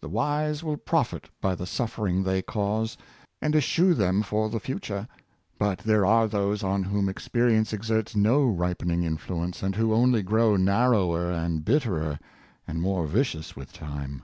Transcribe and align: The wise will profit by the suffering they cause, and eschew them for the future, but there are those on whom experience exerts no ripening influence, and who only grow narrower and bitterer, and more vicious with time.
The 0.00 0.08
wise 0.08 0.62
will 0.62 0.76
profit 0.76 1.30
by 1.40 1.56
the 1.56 1.66
suffering 1.66 2.22
they 2.22 2.42
cause, 2.42 2.96
and 3.42 3.56
eschew 3.56 3.92
them 3.92 4.22
for 4.22 4.48
the 4.48 4.60
future, 4.60 5.08
but 5.58 5.78
there 5.78 6.06
are 6.06 6.28
those 6.28 6.62
on 6.62 6.84
whom 6.84 7.08
experience 7.08 7.72
exerts 7.72 8.14
no 8.14 8.44
ripening 8.46 9.02
influence, 9.02 9.60
and 9.64 9.74
who 9.74 9.92
only 9.92 10.22
grow 10.22 10.54
narrower 10.54 11.32
and 11.32 11.64
bitterer, 11.64 12.20
and 12.68 12.80
more 12.80 13.08
vicious 13.08 13.56
with 13.56 13.72
time. 13.72 14.22